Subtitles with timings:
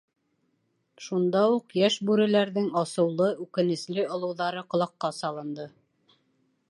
[1.07, 5.69] Шунда уҡ йәш бүреләрҙең асыулы, үкенесле олоуҙары ҡолаҡҡа салынды: